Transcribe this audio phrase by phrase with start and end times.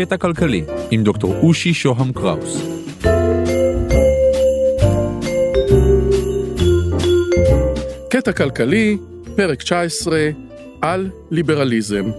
[0.00, 2.66] קטע כלכלי עם דוקטור אושי שוהם קראוס.
[8.10, 8.98] קטע כלכלי,
[9.36, 10.30] פרק 19,
[10.82, 12.10] על ליברליזם.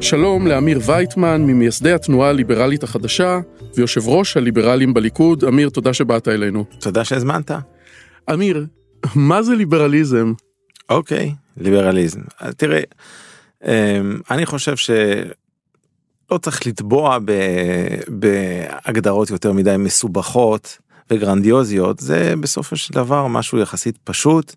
[0.00, 3.40] שלום לאמיר וייטמן, ממייסדי התנועה הליברלית החדשה
[3.76, 5.44] ויושב ראש הליברלים בליכוד.
[5.44, 6.64] אמיר, תודה שבאת אלינו.
[6.80, 7.50] תודה שהזמנת.
[8.32, 8.66] אמיר,
[9.14, 10.32] מה זה ליברליזם?
[10.88, 12.20] אוקיי, ליברליזם.
[12.56, 12.80] תראה,
[13.64, 13.70] אמ,
[14.30, 17.18] אני חושב שלא צריך לטבוע.
[18.08, 20.78] בהגדרות יותר מדי מסובכות
[21.10, 24.54] וגרנדיוזיות, זה בסופו של דבר משהו יחסית פשוט.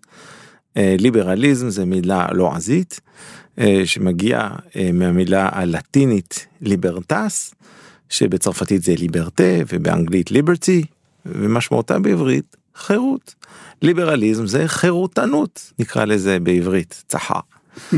[0.76, 3.00] אה, ליברליזם זה מילה לועזית
[3.58, 7.54] אה, שמגיעה אה, מהמילה הלטינית ליברטס,
[8.08, 10.84] שבצרפתית זה ליברטה ובאנגלית ליברטי,
[11.26, 13.34] ומשמעותה בעברית חירות.
[13.82, 17.40] ליברליזם זה חירותנות נקרא לזה בעברית צחה.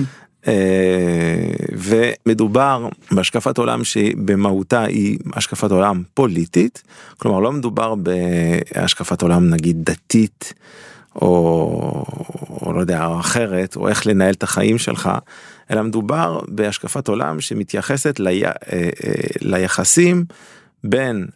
[1.73, 6.83] ומדובר בהשקפת עולם שבמהותה היא השקפת עולם פוליטית,
[7.19, 10.55] כלומר לא מדובר בהשקפת עולם נגיד דתית
[11.15, 12.05] או,
[12.51, 15.11] או לא יודע אחרת או איך לנהל את החיים שלך
[15.71, 18.43] אלא מדובר בהשקפת עולם שמתייחסת לי,
[19.41, 20.25] ליחסים
[20.85, 21.27] בין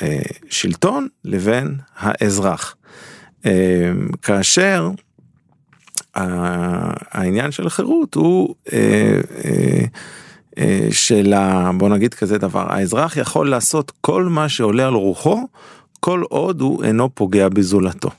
[0.00, 2.76] השלטון לבין האזרח.
[4.22, 4.90] כאשר
[6.14, 8.54] העניין של חירות הוא
[10.90, 11.34] של
[11.76, 15.48] בוא נגיד כזה דבר האזרח יכול לעשות כל מה שעולה על רוחו
[16.00, 18.10] כל עוד הוא אינו פוגע בזולתו.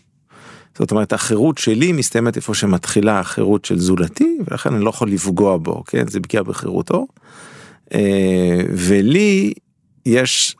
[0.78, 5.58] זאת אומרת החירות שלי מסתיימת איפה שמתחילה החירות של זולתי ולכן אני לא יכול לפגוע
[5.58, 7.08] בו כן זה פגיעה בחירותו.
[8.74, 9.54] ולי
[10.06, 10.56] יש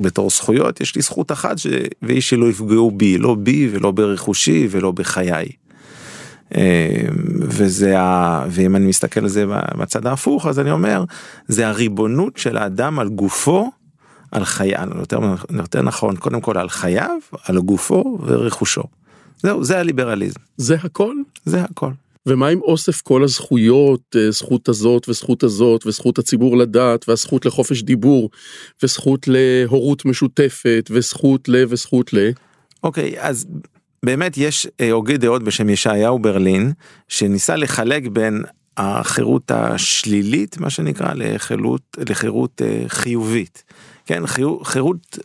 [0.00, 1.66] בתור זכויות יש לי זכות אחת ש...
[2.02, 5.48] והיא שלא יפגעו בי לא בי ולא ברכושי ולא בחיי.
[7.40, 8.44] וזה ה...
[8.50, 9.44] ואם אני מסתכל על זה
[9.78, 11.04] בצד ההפוך אז אני אומר
[11.48, 13.70] זה הריבונות של האדם על גופו
[14.32, 15.18] על חייו יותר,
[15.50, 18.82] יותר נכון קודם כל על חייו על גופו ורכושו.
[19.42, 20.40] זהו זה הליברליזם.
[20.56, 21.14] זה הכל?
[21.44, 21.90] זה הכל.
[22.26, 28.30] ומה עם אוסף כל הזכויות, זכות הזאת וזכות הזאת וזכות הציבור לדעת והזכות לחופש דיבור
[28.82, 32.30] וזכות להורות משותפת וזכות ל וזכות ל?
[32.82, 33.46] אוקיי אז
[34.04, 36.72] באמת יש הוגה דעות בשם ישעיהו ברלין
[37.08, 38.42] שניסה לחלק בין
[38.76, 43.64] החירות השלילית מה שנקרא לחירות לחירות חיובית
[44.06, 44.22] כן
[44.64, 45.18] חירות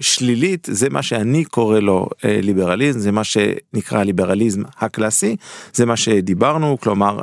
[0.00, 5.36] שלילית זה מה שאני קורא לו ליברליזם זה מה שנקרא ליברליזם הקלאסי
[5.74, 7.20] זה מה שדיברנו כלומר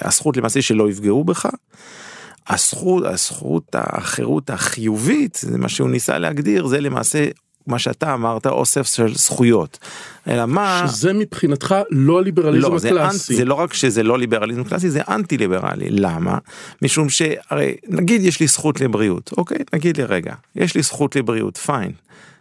[0.00, 1.48] הזכות למעשה שלא יפגעו בך.
[2.48, 7.28] הזכות הזכות החירות החיובית זה מה שהוא ניסה להגדיר זה למעשה
[7.66, 9.78] מה שאתה אמרת אוסף של זכויות.
[10.28, 13.32] אלא מה שזה מבחינתך לא הליברליזם לא, הקלאסי.
[13.32, 16.38] זה, זה לא רק שזה לא ליברליזם קלאסי זה אנטי ליברלי למה?
[16.82, 19.58] משום שהרי נגיד יש לי זכות לבריאות אוקיי?
[19.72, 21.92] נגיד לי רגע יש לי זכות לבריאות פיין.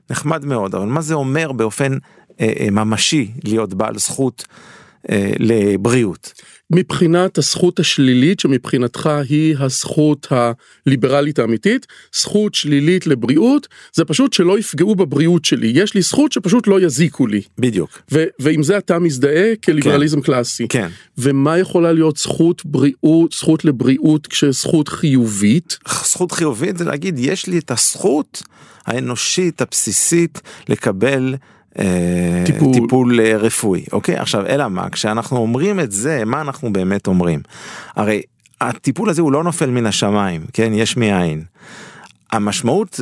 [0.10, 1.98] נחמד מאוד אבל מה זה אומר באופן
[2.42, 4.46] אה, אה, ממשי להיות בעל זכות
[5.10, 6.34] אה, לבריאות.
[6.76, 14.96] מבחינת הזכות השלילית שמבחינתך היא הזכות הליברלית האמיתית, זכות שלילית לבריאות זה פשוט שלא יפגעו
[14.96, 17.42] בבריאות שלי, יש לי זכות שפשוט לא יזיקו לי.
[17.58, 18.02] בדיוק.
[18.40, 20.26] ועם זה אתה מזדהה כליברליזם כן.
[20.26, 20.68] קלאסי.
[20.68, 20.88] כן.
[21.18, 25.78] ומה יכולה להיות זכות בריאות, זכות לבריאות כשזכות חיובית?
[26.04, 28.44] זכות חיובית זה להגיד יש לי את הזכות
[28.86, 31.36] האנושית הבסיסית לקבל
[32.46, 32.74] טיפול.
[32.74, 37.40] טיפול רפואי אוקיי עכשיו אלא מה כשאנחנו אומרים את זה מה אנחנו באמת אומרים
[37.96, 38.22] הרי
[38.62, 41.44] הטיפול הזה הוא לא נופל מן השמיים כן יש מאין.
[42.32, 43.00] המשמעות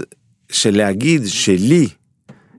[0.51, 1.87] של להגיד שלי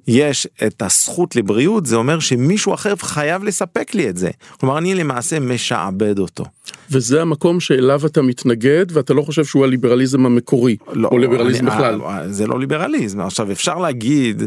[0.06, 4.94] יש את הזכות לבריאות זה אומר שמישהו אחר חייב לספק לי את זה כלומר אני
[4.94, 6.44] למעשה משעבד אותו.
[6.90, 11.76] וזה המקום שאליו אתה מתנגד ואתה לא חושב שהוא הליברליזם המקורי לא, או ליברליזם אני,
[11.76, 12.00] בכלל.
[12.26, 14.42] זה לא ליברליזם עכשיו אפשר להגיד.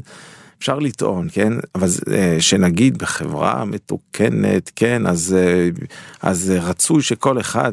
[0.64, 1.88] אפשר לטעון כן אבל
[2.40, 5.36] שנגיד בחברה מתוקנת כן אז
[6.22, 7.72] אז רצוי שכל אחד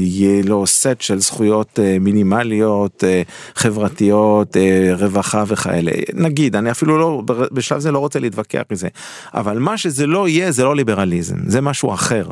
[0.00, 3.04] יהיה לו סט של זכויות מינימליות
[3.54, 4.56] חברתיות
[4.98, 8.88] רווחה וכאלה נגיד אני אפילו לא בשלב זה לא רוצה להתווכח מזה
[9.34, 12.30] אבל מה שזה לא יהיה זה לא ליברליזם זה משהו אחר.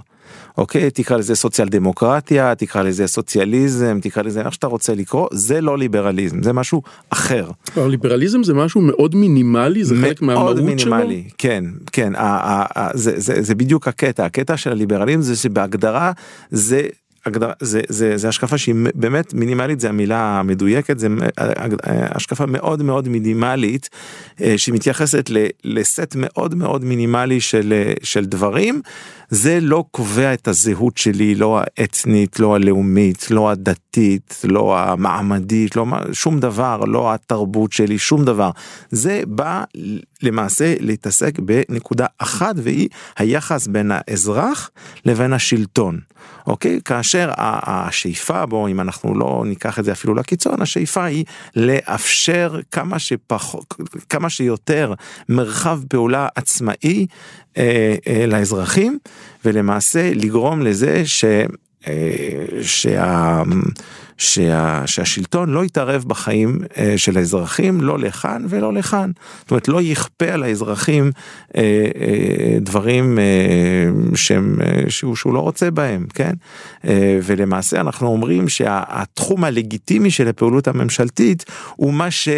[0.59, 5.61] אוקיי תקרא לזה סוציאל דמוקרטיה תקרא לזה סוציאליזם תקרא לזה איך שאתה רוצה לקרוא זה
[5.61, 7.51] לא ליברליזם זה משהו אחר.
[7.77, 10.65] לא, ליברליזם זה משהו מאוד מינימלי זה חלק מהמהות שלו?
[10.65, 12.13] מאוד מינימלי כן כן
[12.95, 16.13] זה, זה, זה בדיוק הקטע הקטע של הליברליזם זה שבהגדרה
[16.51, 16.89] זה
[17.27, 21.09] הגדרה, זה, זה, זה השקפה שהיא באמת מינימלית, זה המילה המדויקת, זה
[21.89, 23.89] השקפה מאוד מאוד מינימלית,
[24.57, 25.31] שמתייחסת
[25.65, 28.83] לסט מאוד מאוד מינימלי של, של דברים.
[29.29, 35.87] זה לא קובע את הזהות שלי, לא האתנית, לא הלאומית, לא הדתית, לא המעמדית, לא
[36.13, 38.51] שום דבר, לא התרבות שלי, שום דבר.
[38.91, 39.65] זה בא
[40.23, 42.89] למעשה להתעסק בנקודה אחת והיא
[43.19, 44.71] היחס בין האזרח
[45.05, 46.01] לבין השלטון.
[46.47, 46.81] אוקיי?
[46.85, 51.25] כאשר השאיפה בו, אם אנחנו לא ניקח את זה אפילו לקיצון, השאיפה היא
[51.57, 53.75] לאפשר כמה שפחות,
[54.09, 54.95] כמה שיותר
[55.29, 57.07] מרחב פעולה עצמאי
[57.59, 58.99] אה, אה, לאזרחים,
[59.45, 61.25] ולמעשה לגרום לזה ש...
[61.89, 63.43] אה, שה,
[64.19, 66.59] שה, שהשלטון לא יתערב בחיים
[66.97, 69.11] של האזרחים לא לכאן ולא לכאן.
[69.41, 71.11] זאת אומרת לא יכפה על האזרחים
[72.61, 73.19] דברים
[74.15, 74.59] שהם,
[74.89, 76.33] שהוא, שהוא לא רוצה בהם, כן?
[77.23, 81.45] ולמעשה אנחנו אומרים שהתחום הלגיטימי של הפעילות הממשלתית
[81.77, 82.29] הוא מה ש...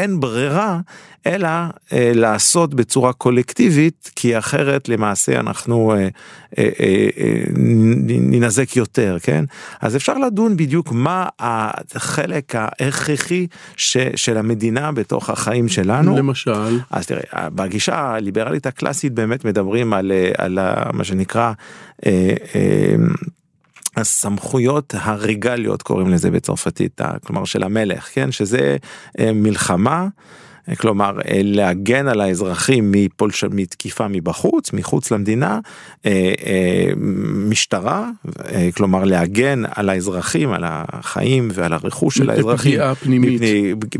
[0.00, 0.80] אין ברירה
[1.26, 1.48] אלא
[1.92, 6.08] אה, לעשות בצורה קולקטיבית כי אחרת למעשה אנחנו אה, אה,
[6.58, 7.42] אה, אה,
[8.06, 9.44] ננזק יותר כן
[9.80, 17.06] אז אפשר לדון בדיוק מה החלק ההכרחי ש, של המדינה בתוך החיים שלנו למשל אז
[17.06, 20.58] תראה בגישה הליברלית הקלאסית באמת מדברים על, אה, על
[20.92, 21.52] מה שנקרא.
[22.06, 22.94] אה, אה,
[24.00, 28.76] הסמכויות הרגליות קוראים לזה בצרפתית, כלומר של המלך, כן, שזה
[29.18, 30.08] אה, מלחמה.
[30.78, 33.44] כלומר להגן על האזרחים מפולש...
[33.44, 35.60] מתקיפה מבחוץ, מחוץ למדינה,
[36.06, 36.90] אה, אה,
[37.48, 38.10] משטרה,
[38.44, 42.72] אה, כלומר להגן על האזרחים, על החיים ועל הרכוש של האזרחים.
[42.72, 43.42] פגיעה פנימית.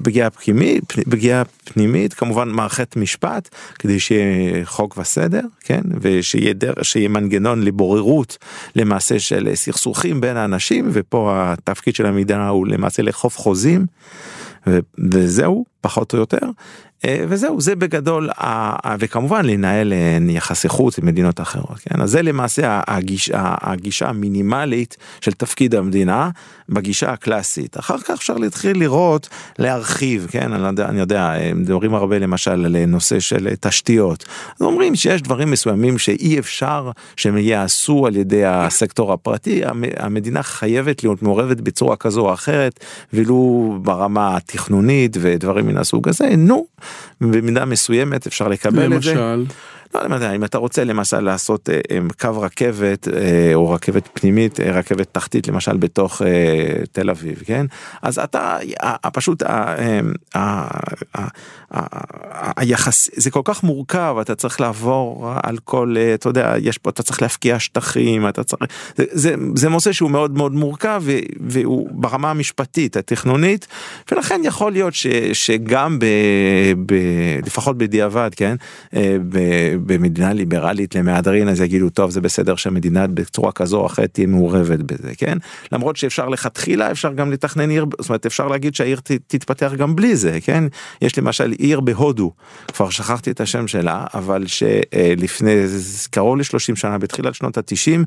[0.03, 3.49] פגיעה פנימית, פגיעה פנימית, כמובן מערכת משפט,
[3.79, 6.73] כדי שיהיה חוק וסדר, כן, ושיהיה דר...
[6.83, 8.39] שיהיה מנגנון לבוררות
[8.77, 13.87] למעשה של סכסוכים בין האנשים, ופה התפקיד של המדינה הוא למעשה לאכוף חוזים.
[15.11, 16.47] וזהו פחות או יותר
[17.05, 18.31] אה, וזהו זה בגדול
[18.99, 22.00] וכמובן לנהל אה, יחסי חוץ עם מדינות אחרות כן?
[22.00, 26.31] אז זה למעשה הגישה, הגישה המינימלית של תפקיד המדינה
[26.71, 29.29] בגישה הקלאסית אחר כך אפשר להתחיל לראות
[29.59, 34.25] להרחיב כן אני יודע, אני יודע מדברים הרבה למשל על נושא של תשתיות
[34.61, 39.63] אז אומרים שיש דברים מסוימים שאי אפשר שהם ייעשו על ידי הסקטור הפרטי
[39.97, 42.81] המדינה חייבת להיות מעורבת בצורה כזו או אחרת
[43.13, 46.67] ולו ברמה התכנונית ודברים מן הסוג הזה נו
[47.21, 48.97] במידה מסוימת אפשר לקבל למשל.
[48.97, 49.15] את זה.
[49.15, 49.53] למשל.
[49.95, 54.61] לא יודע, אם אתה רוצה למשל לעשות אה, אה, קו רכבת אה, או רכבת פנימית,
[54.61, 56.23] רכבת תחתית למשל בתוך
[56.93, 57.67] תל אביב, כן?
[58.03, 58.59] אז אתה
[59.13, 59.43] פשוט
[62.57, 67.03] היחס זה כל כך מורכב אתה צריך לעבור על כל אתה יודע יש פה אתה
[67.03, 68.63] צריך להפקיע שטחים אתה צריך
[68.97, 71.03] זה, נושא שהוא מאוד מאוד מורכב
[71.41, 73.67] והוא ברמה המשפטית התכנונית
[74.13, 74.95] ולכן יכול להיות
[75.33, 75.99] שגם
[77.47, 78.57] לפחות בדיעבד כן.
[79.87, 84.79] במדינה ליברלית למהדרין אז יגידו טוב זה בסדר שהמדינה בצורה כזו או אחרת תהיה מעורבת
[84.79, 85.38] בזה כן?
[85.73, 90.17] למרות שאפשר לכתחילה אפשר גם לתכנן עיר זאת אומרת אפשר להגיד שהעיר תתפתח גם בלי
[90.17, 90.65] זה כן?
[91.03, 92.32] יש למשל עיר בהודו
[92.73, 95.55] כבר שכחתי את השם שלה אבל שלפני
[96.11, 98.05] קרוב ל-30 שנה בתחילת שנות ה-90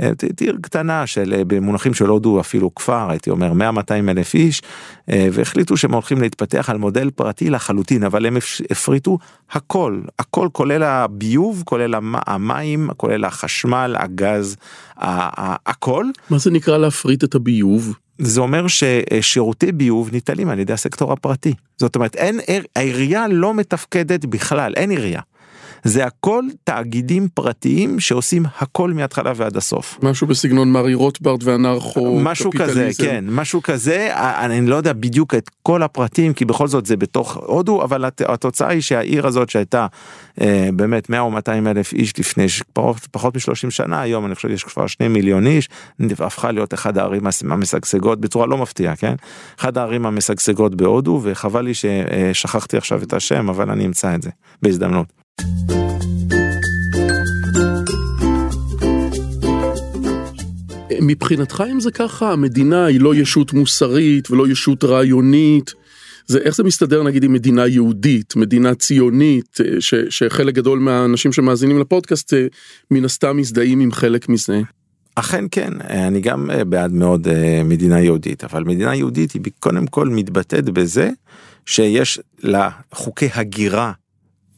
[0.00, 4.34] אה, עיר קטנה של אה, במונחים של הודו אפילו כפר הייתי אומר 100 200 אלף
[4.34, 4.68] איש אה,
[5.08, 8.36] והחליטו שהם הולכים להתפתח על מודל פרטי לחלוטין אבל הם
[8.70, 9.18] הפריטו
[9.50, 11.94] הכל הכל כולל הביוב כולל
[12.26, 14.56] המים כולל החשמל הגז
[14.96, 16.06] הכל.
[16.30, 17.94] מה זה נקרא להפריט את הביוב?
[18.18, 22.40] זה אומר ששירותי ביוב ניטלים על ידי הסקטור הפרטי זאת אומרת אין
[22.76, 25.20] העירייה לא מתפקדת בכלל אין עירייה.
[25.84, 29.98] זה הכל תאגידים פרטיים שעושים הכל מההתחלה ועד הסוף.
[30.02, 35.50] משהו בסגנון מרי רוטברט והנרחו משהו כזה כן משהו כזה אני לא יודע בדיוק את
[35.62, 39.86] כל הפרטים כי בכל זאת זה בתוך הודו אבל התוצאה היא שהעיר הזאת שהייתה
[40.40, 44.48] אה, באמת 100 או 200 אלף איש לפני פחות, פחות מ-30 שנה היום אני חושב
[44.48, 45.68] שיש כבר 2 מיליון איש
[46.18, 49.14] הפכה להיות אחד הערים המשגשגות בצורה לא מפתיעה כן
[49.60, 54.30] אחד הערים המשגשגות בהודו וחבל לי ששכחתי עכשיו את השם אבל אני אמצא את זה
[54.62, 55.25] בהזדמנות.
[61.00, 65.74] מבחינתך אם זה ככה המדינה היא לא ישות מוסרית ולא ישות רעיונית.
[66.26, 71.80] זה איך זה מסתדר נגיד עם מדינה יהודית מדינה ציונית ש, שחלק גדול מהאנשים שמאזינים
[71.80, 72.32] לפודקאסט
[72.90, 74.60] מן הסתם מזדהים עם חלק מזה.
[75.14, 77.28] אכן כן אני גם בעד מאוד
[77.64, 81.10] מדינה יהודית אבל מדינה יהודית היא קודם כל מתבטאת בזה
[81.66, 83.92] שיש לה חוקי הגירה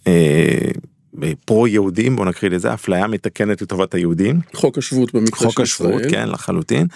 [0.08, 6.02] אה, פרו יהודים בוא נקריא לזה אפליה מתקנת לטובת היהודים חוק השבות במקרה חוק השבות
[6.10, 6.86] כן לחלוטין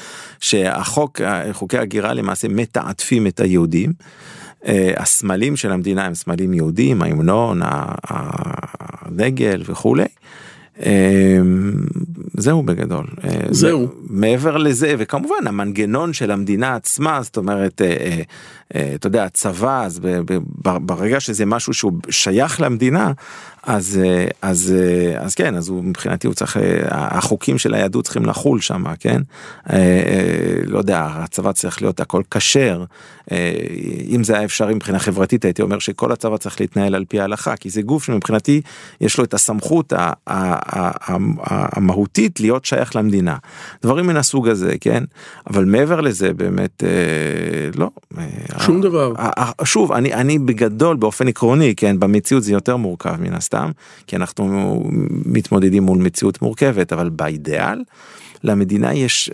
[0.40, 1.20] שהחוק
[1.52, 3.92] חוקי הגירה למעשה מתעטפים את היהודים.
[4.96, 7.60] הסמלים של המדינה הם סמלים יהודים ההמנון
[8.04, 10.04] הדגל וכולי.
[12.42, 13.06] זהו בגדול.
[13.50, 13.88] זהו.
[14.06, 17.80] מעבר לזה וכמובן המנגנון של המדינה עצמה זאת אומרת
[18.94, 20.00] אתה יודע הצבא אז
[20.58, 23.12] ברגע שזה משהו שהוא שייך למדינה
[23.62, 24.00] אז
[24.42, 24.74] אז
[25.18, 26.56] אז כן אז הוא מבחינתי הוא צריך
[26.90, 29.22] החוקים של היהדות צריכים לחול שם כן?
[30.66, 32.84] לא יודע הצבא צריך להיות הכל כשר.
[34.08, 37.56] אם זה היה אפשרי מבחינה חברתית הייתי אומר שכל הצבא צריך להתנהל על פי ההלכה
[37.56, 38.60] כי זה גוף שמבחינתי
[39.00, 39.92] יש לו את הסמכות
[41.46, 43.36] המהותית להיות שייך למדינה.
[43.82, 45.04] דברים מן הסוג הזה כן?
[45.50, 46.82] אבל מעבר לזה באמת
[47.74, 47.90] לא.
[48.58, 49.12] שום דבר.
[49.64, 53.51] שוב אני אני בגדול באופן עקרוני כן במציאות זה יותר מורכב מן הסתם
[54.06, 54.84] כי אנחנו
[55.26, 57.78] מתמודדים מול מציאות מורכבת אבל באידאל.
[58.44, 59.30] למדינה יש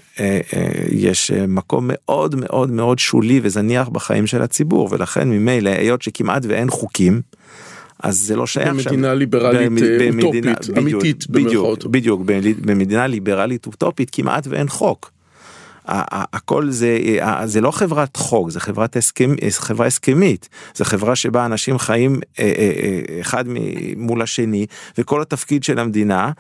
[0.91, 6.71] יש מקום מאוד מאוד מאוד שולי וזניח בחיים של הציבור ולכן ממילא היות שכמעט ואין
[6.71, 7.21] חוקים.
[8.03, 8.91] אז זה לא שייך שם.
[8.91, 9.71] במדינה ליברלית
[10.25, 12.23] אוטופית אמיתית בדיוק בדיוק
[12.61, 15.18] במדינה ליברלית אוטופית כמעט ואין חוק.
[15.89, 16.99] הכל זה
[17.45, 20.49] זה לא חברת חוק זה חברת הסכם חברה הסכמית.
[20.75, 22.21] זה חברה שבה אנשים חיים
[23.21, 23.45] אחד
[23.97, 24.67] מול השני
[24.99, 26.31] וכל התפקיד של המדינה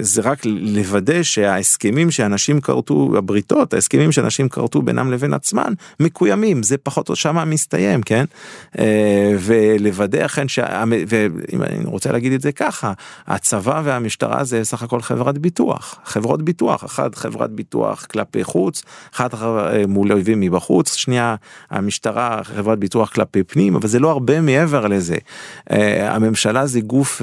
[0.00, 6.62] זה רק לוודא שההסכמים שאנשים כרתו הבריתות ההסכמים שאנשים כרתו בינם לבין עצמם מקוימים.
[6.62, 8.24] זה פחות או שמה מסתיים כן?
[9.38, 12.92] ולוודא אכן שאם אני רוצה להגיד את זה ככה
[13.26, 15.98] הצבא והמשטרה זה סך הכל חברת ביטוח.
[16.04, 18.82] חברות ביטוח אחת חברת ביטוח כלפי חוץ
[19.14, 19.34] אחת
[19.88, 21.34] מול אויבים מבחוץ שנייה
[21.70, 25.16] המשטרה חברת ביטוח כלפי פנים אבל זה לא הרבה מעבר לזה.
[26.00, 27.22] הממשלה זה גוף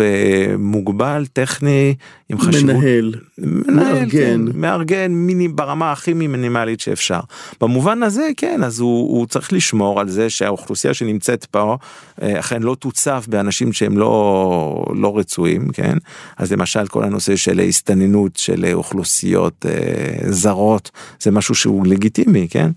[0.58, 1.96] מוגבל טכני.
[2.29, 2.75] עם חשיבות.
[2.75, 4.10] מנהל, מארגן.
[4.12, 7.20] כן, מארגן מיני ברמה הכי מינימלית שאפשר.
[7.62, 11.77] במובן הזה כן אז הוא, הוא צריך לשמור על זה שהאוכלוסייה שנמצאת פה
[12.22, 15.98] אכן לא תוצף באנשים שהם לא לא רצויים כן
[16.38, 22.72] אז למשל כל הנושא של הסתננות של אוכלוסיות אה, זרות זה משהו שהוא לגיטימי כן.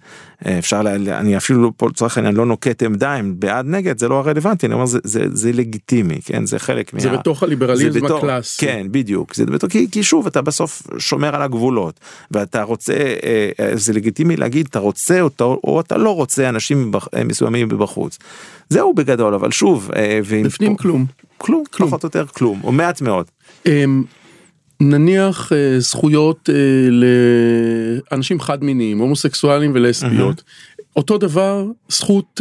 [0.58, 4.08] אפשר לה, אני אפילו לא, פה לצורך העניין לא נוקט עמדה אם בעד נגד זה
[4.08, 6.46] לא הרלוונטי אני אומר זה, זה, זה לגיטימי כן?
[6.46, 7.16] זה חלק זה מה...
[7.16, 8.66] בתוך הליברליזם הקלאסי.
[8.66, 9.34] כן בדיוק.
[9.34, 12.94] זה בתוך, כי, כי שוב אתה בסוף שומר על הגבולות ואתה רוצה
[13.60, 16.92] אה, זה לגיטימי להגיד אתה רוצה אותו או אתה לא רוצה אנשים
[17.24, 18.18] מסוימים בחוץ.
[18.68, 21.06] זהו בגדול אבל שוב אה, בפנים פה, כלום.
[21.38, 21.88] כלום כלום.
[21.88, 23.26] פחות או יותר כלום או מעט מאוד.
[24.82, 26.54] נניח אה, זכויות אה,
[28.10, 30.38] לאנשים חד מיניים הומוסקסואלים ולסביות.
[30.38, 30.82] Mm-hmm.
[30.96, 32.40] אותו דבר זכות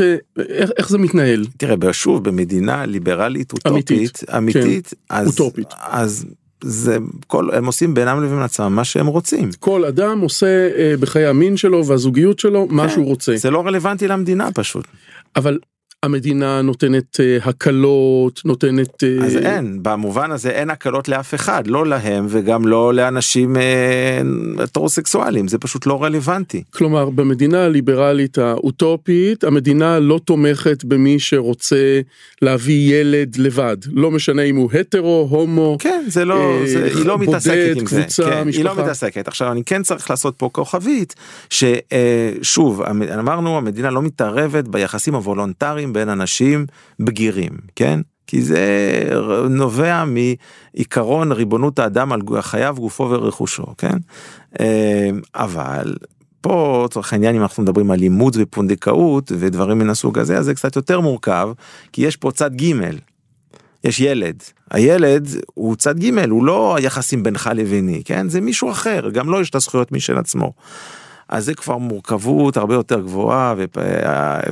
[0.49, 1.45] איך, איך זה מתנהל?
[1.57, 5.67] תראה שוב במדינה ליברלית אוטופית אמיתית, אמיתית כן, אז, אוטופית.
[5.79, 6.25] אז
[6.63, 9.49] זה כל הם עושים בינם לבין עצמם מה שהם רוצים.
[9.59, 13.37] כל אדם עושה אה, בחיי המין שלו והזוגיות שלו כן, מה שהוא רוצה.
[13.37, 14.85] זה לא רלוונטי למדינה פשוט.
[15.35, 15.59] אבל
[16.05, 19.23] המדינה נותנת uh, הקלות נותנת uh...
[19.23, 23.55] אז אין במובן הזה אין הקלות לאף אחד לא להם וגם לא לאנשים
[24.59, 26.63] הטרוסקסואלים uh, זה פשוט לא רלוונטי.
[26.69, 32.01] כלומר במדינה הליברלית האוטופית המדינה לא תומכת במי שרוצה
[32.41, 37.17] להביא ילד לבד לא משנה אם הוא הטרו הומו כן זה לא זה, היא לא
[37.17, 40.49] בודד, מתעסקת עם קבוצה, זה כן, היא לא מתעסקת עכשיו אני כן צריך לעשות פה
[40.51, 41.15] כוכבית
[41.49, 42.81] ששוב
[43.19, 45.90] אמרנו המדינה לא מתערבת ביחסים הוולונטריים.
[45.93, 46.65] בין אנשים
[46.99, 47.99] בגירים, כן?
[48.27, 48.65] כי זה
[49.49, 53.97] נובע מעיקרון ריבונות האדם על חייו, גופו ורכושו, כן?
[54.59, 55.95] אה, אבל
[56.41, 60.53] פה לצורך העניין אם אנחנו מדברים על אימוץ ופונדקאות ודברים מן הסוג הזה אז זה
[60.53, 61.49] קצת יותר מורכב
[61.91, 62.73] כי יש פה צד ג'
[63.83, 69.09] יש ילד הילד הוא צד ג' הוא לא היחסים בינך לביני כן זה מישהו אחר
[69.09, 70.53] גם לו לא יש את הזכויות משל עצמו.
[71.31, 73.55] אז זה כבר מורכבות הרבה יותר גבוהה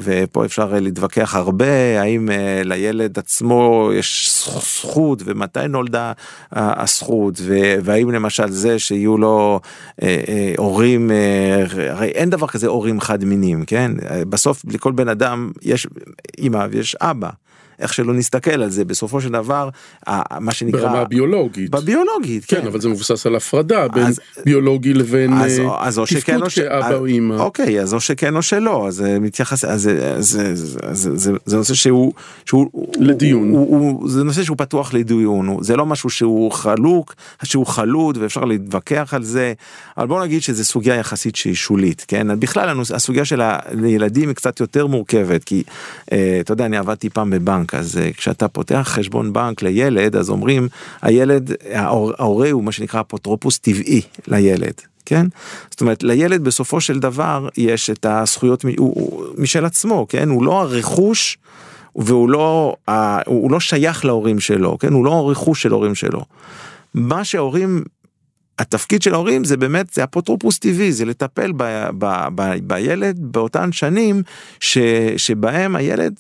[0.02, 6.12] ופה אפשר להתווכח הרבה האם אה, לילד עצמו יש זכות ומתי נולדה
[6.52, 7.42] הזכות
[7.84, 9.60] והאם למשל זה שיהיו לו
[10.02, 11.12] אה, אה, הורים
[11.90, 13.92] הרי אין דבר כזה הורים חד מינים כן
[14.30, 15.88] בסוף לכל בן אדם יש
[16.40, 17.30] אמא ויש אבא.
[17.80, 19.70] איך שלא נסתכל על זה בסופו של דבר
[20.40, 21.72] מה שנקרא ברמה הביולוגית.
[21.72, 22.68] בביולוגית כן, כן.
[22.68, 26.50] אבל זה מבוסס על הפרדה בין אז, ביולוגי לבין אז, אה, אז או שכן או
[26.50, 30.56] שאבא או אמא אוקיי אז או שכן או שלא אז זה מתייחס אז זה, זה,
[30.56, 32.14] זה, זה, זה, זה נושא שהוא
[32.46, 33.50] שהוא לדיון.
[33.50, 38.18] הוא, הוא, הוא, זה נושא שהוא פתוח לדיון זה לא משהו שהוא חלוק שהוא חלוד
[38.18, 39.54] ואפשר להתווכח על זה
[39.98, 42.40] אבל בוא נגיד שזה סוגיה יחסית שהיא שולית כן?
[42.40, 43.42] בכלל הסוגיה של
[43.84, 45.64] הילדים היא קצת יותר מורכבת כי
[46.12, 50.16] אה, אתה יודע אני עבדתי פעם בבנק בנק אז אה, כשאתה פותח חשבון בנק לילד
[50.16, 50.68] אז אומרים
[51.02, 51.52] הילד
[52.20, 54.74] ההורה הוא מה שנקרא אפוטרופוס טבעי לילד.
[55.06, 55.28] כן?
[55.72, 60.44] זאת אומרת לילד בסופו של דבר יש את הזכויות הוא, הוא, משל עצמו כן הוא
[60.44, 61.38] לא הרכוש
[61.96, 62.76] והוא לא
[63.26, 66.26] הוא לא שייך להורים שלו כן הוא לא הרכוש של הורים שלו.
[66.94, 67.84] מה שההורים
[68.60, 71.64] התפקיד של ההורים זה באמת זה אפוטרופוס טבעי זה לטפל ב,
[71.98, 74.24] ב, ב, בילד באותן שנים
[74.60, 74.78] ש,
[75.18, 76.20] שבהם הילד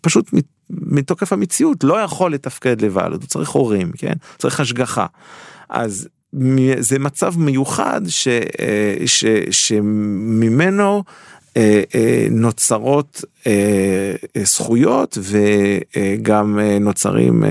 [0.00, 0.30] פשוט
[0.70, 5.06] מתוקף המציאות לא יכול לתפקד לבד הוא צריך הורים כן צריך השגחה
[5.68, 6.08] אז
[6.78, 11.04] זה מצב מיוחד ש, אה, ש, שממנו
[11.56, 13.24] אה, אה, נוצרות
[14.44, 17.44] זכויות וגם נוצרים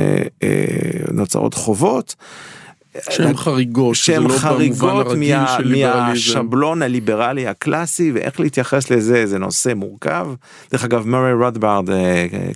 [1.12, 2.16] נוצרות חובות.
[3.10, 10.28] שהן חריגות, שהן לא חריגות מה, מהשבלון הליברלי הקלאסי ואיך להתייחס לזה זה נושא מורכב.
[10.72, 11.90] דרך אגב מרי רודברד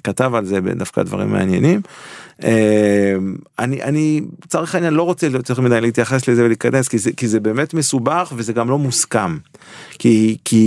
[0.03, 1.81] כתב על זה דווקא דברים מעניינים.
[3.59, 7.39] אני אני צריך העניין לא רוצה יותר מדי להתייחס לזה ולהיכנס כי זה כי זה
[7.39, 9.37] באמת מסובך וזה גם לא מוסכם.
[9.99, 10.63] כי כי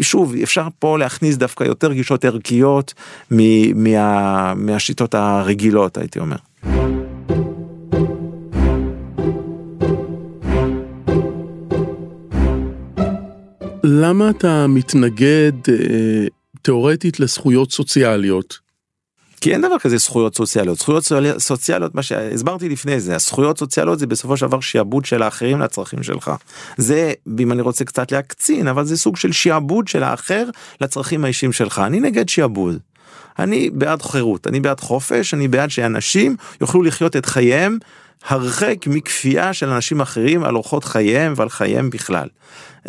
[0.00, 2.94] שוב אפשר פה להכניס דווקא יותר גישות ערכיות
[3.30, 6.36] מה, מהשיטות הרגילות הייתי אומר.
[13.94, 16.26] למה אתה מתנגד אה,
[16.62, 18.58] תיאורטית לזכויות סוציאליות?
[19.40, 21.04] כי אין דבר כזה זכויות סוציאליות זכויות
[21.38, 26.02] סוציאליות מה שהסברתי לפני זה הזכויות סוציאליות זה בסופו של דבר שיעבוד של האחרים לצרכים
[26.02, 26.30] שלך
[26.76, 30.44] זה אם אני רוצה קצת להקצין אבל זה סוג של שיעבוד של האחר
[30.80, 32.78] לצרכים האישיים שלך אני נגד שיעבוד.
[33.38, 37.78] אני בעד חירות אני בעד חופש אני בעד שאנשים יוכלו לחיות את חייהם
[38.26, 42.28] הרחק מכפייה של אנשים אחרים על אורחות חייהם ועל חייהם בכלל.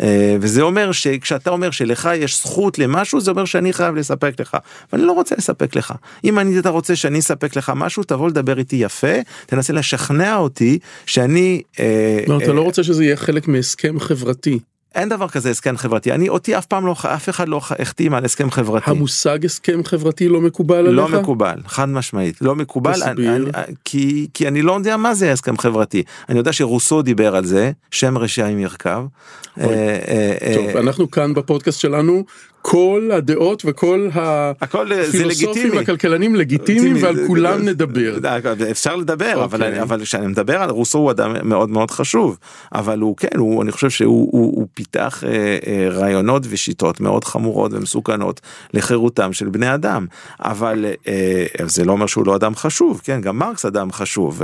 [0.00, 4.56] אה, וזה אומר שכשאתה אומר שלך יש זכות למשהו זה אומר שאני חייב לספק לך
[4.92, 8.58] ואני לא רוצה לספק לך אם אני אתה רוצה שאני אספק לך משהו תבוא לדבר
[8.58, 9.14] איתי יפה
[9.46, 14.58] תנסה לשכנע אותי שאני אה, לא אתה לא רוצה שזה יהיה חלק מהסכם חברתי.
[14.94, 18.24] אין דבר כזה הסכם חברתי אני אותי אף פעם לא אף אחד לא החתים על
[18.24, 18.90] הסכם חברתי.
[18.90, 20.92] המושג הסכם חברתי לא מקובל עליך?
[20.92, 23.50] לא מקובל חד משמעית לא מקובל אני, אני,
[23.84, 27.72] כי כי אני לא יודע מה זה הסכם חברתי אני יודע שרוסו דיבר על זה
[27.90, 29.04] שם רשעים ירכב.
[29.60, 29.64] אה,
[30.08, 32.24] אה, טוב, אה, אנחנו כאן בפודקאסט שלנו
[32.66, 34.08] כל הדעות וכל
[35.08, 38.18] הפילוסופים הכלכלנים לגיטימיים ועל כולם נדבר.
[38.70, 39.82] אפשר לדבר אבל אוקיי.
[39.82, 42.38] אבל כשאני מדבר על רוסו הוא אדם מאוד מאוד חשוב
[42.74, 45.22] אבל הוא כן הוא אני חושב שהוא פיתח
[45.90, 48.40] רעיונות ושיטות מאוד חמורות ומסוכנות
[48.74, 50.06] לחירותם של בני אדם
[50.40, 50.86] אבל
[51.66, 54.42] זה לא אומר שהוא לא אדם חשוב כן גם מרקס אדם חשוב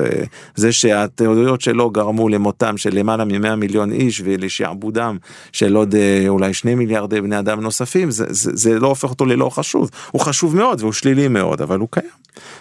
[0.55, 5.17] זה שהתיאוריות שלו גרמו למותם של למעלה מ-100 מיליון איש ולשעבודם
[5.53, 5.95] של עוד
[6.29, 8.10] אולי שני מיליארדי בני אדם נוספים.
[8.11, 11.79] זה, זה, זה לא הופך אותו ללא חשוב, הוא חשוב מאוד והוא שלילי מאוד, אבל
[11.79, 12.07] הוא קיים.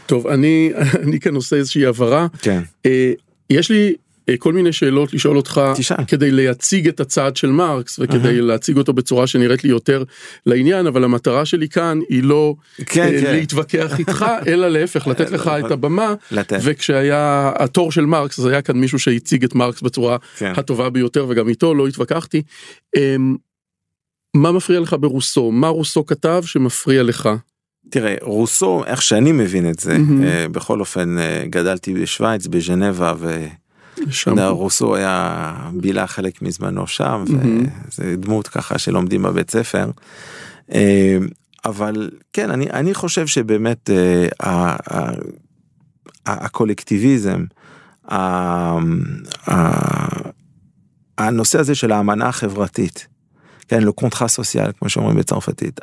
[0.05, 0.71] טוב, אני,
[1.03, 2.27] אני כאן עושה איזושהי הבהרה.
[2.41, 2.61] כן.
[2.85, 3.11] אה,
[3.49, 3.93] יש לי
[4.29, 6.05] אה, כל מיני שאלות לשאול אותך תשאל.
[6.07, 8.41] כדי להציג את הצעד של מרקס וכדי uh-huh.
[8.41, 10.03] להציג אותו בצורה שנראית לי יותר
[10.45, 13.31] לעניין אבל המטרה שלי כאן היא לא כן, אה, כן.
[13.31, 16.59] להתווכח איתך אלא להפך לתת לך את הבמה לתת.
[16.63, 20.53] וכשהיה התור של מרקס אז היה כאן מישהו שהציג את מרקס בצורה כן.
[20.57, 22.41] הטובה ביותר וגם איתו לא התווכחתי.
[22.97, 23.15] אה,
[24.33, 25.51] מה מפריע לך ברוסו?
[25.51, 27.29] מה רוסו כתב שמפריע לך?
[27.89, 30.49] תראה, רוסו, איך שאני מבין את זה, mm-hmm.
[30.51, 31.15] בכל אופן
[31.49, 33.13] גדלתי בשוויץ, בז'נבה,
[34.35, 37.69] ורוסו היה בילה חלק מזמנו שם, mm-hmm.
[37.87, 39.91] וזה דמות ככה שלומדים בבית ספר.
[41.65, 43.89] אבל כן, אני, אני חושב שבאמת
[46.25, 47.43] הקולקטיביזם,
[51.17, 53.07] הנושא הזה של האמנה החברתית,
[53.69, 55.79] כן, לו קונטרה סוציאל כמו שאומרים בצרפתית.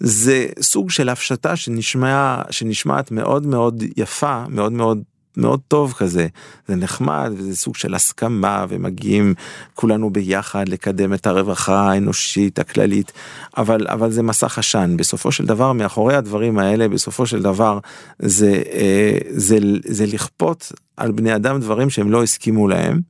[0.00, 5.02] זה סוג של הפשטה שנשמע, שנשמעת מאוד מאוד יפה, מאוד מאוד
[5.36, 6.26] מאוד טוב כזה,
[6.68, 9.34] זה נחמד וזה סוג של הסכמה ומגיעים
[9.74, 13.12] כולנו ביחד לקדם את הרווחה האנושית הכללית,
[13.56, 17.78] אבל, אבל זה מסך עשן, בסופו של דבר מאחורי הדברים האלה בסופו של דבר
[18.18, 23.00] זה, אה, זה, זה לכפות על בני אדם דברים שהם לא הסכימו להם.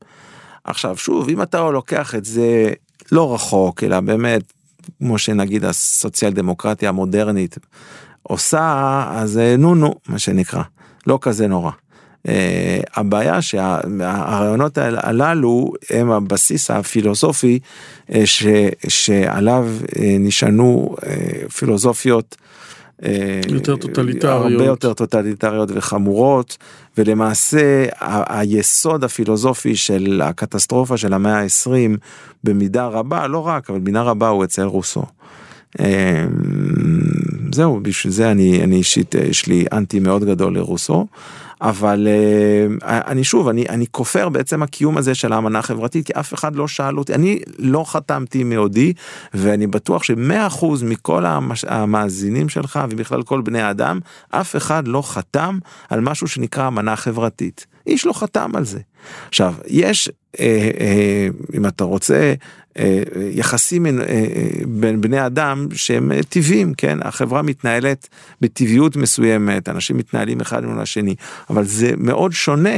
[0.64, 2.72] עכשיו שוב אם אתה לוקח את זה
[3.12, 4.52] לא רחוק אלא באמת
[4.98, 7.58] כמו שנגיד הסוציאל דמוקרטיה המודרנית
[8.22, 10.62] עושה אז אה, נו נו מה שנקרא
[11.06, 11.70] לא כזה נורא.
[12.26, 12.30] Uh,
[12.94, 17.58] הבעיה שהרעיונות הללו הם הבסיס הפילוסופי
[18.10, 18.46] uh, ש,
[18.88, 22.46] שעליו uh, נשענו uh, פילוסופיות אה,
[23.48, 24.52] יותר טוטליטריות.
[24.52, 26.56] הרבה יותר טוטליטריות וחמורות,
[26.98, 27.86] ולמעשה
[28.28, 31.96] היסוד הפילוסופי של הקטסטרופה של המאה ה-20
[32.44, 35.02] במידה רבה, לא רק, אבל במידה רבה הוא אצל רוסו.
[37.50, 41.06] אה, זהו, בשביל זה אני, אני אישית, יש לי אנטי מאוד גדול לרוסו.
[41.60, 46.34] אבל אה, אני שוב, אני, אני כופר בעצם הקיום הזה של האמנה החברתית, כי אף
[46.34, 48.92] אחד לא שאל אותי, אני לא חתמתי מאודי,
[49.34, 55.02] ואני בטוח שמאה אחוז מכל המש, המאזינים שלך, ובכלל כל בני האדם, אף אחד לא
[55.02, 55.58] חתם
[55.90, 57.66] על משהו שנקרא אמנה חברתית.
[57.86, 58.80] איש לא חתם על זה.
[59.28, 60.10] עכשיו, יש,
[60.40, 62.34] אה, אה, אם אתה רוצה, אה,
[63.30, 64.24] יחסים אה, אה,
[64.66, 66.98] בין בני אדם שהם טבעיים, כן?
[67.02, 68.08] החברה מתנהלת
[68.40, 71.14] בטבעיות מסוימת, אנשים מתנהלים אחד מול השני,
[71.50, 72.76] אבל זה מאוד שונה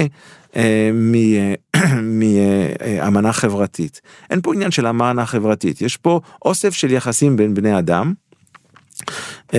[2.02, 4.00] מאמנה חברתית.
[4.30, 8.12] אין פה עניין של אמנה חברתית, יש פה אוסף של יחסים בין בני אדם.
[9.52, 9.58] אמ,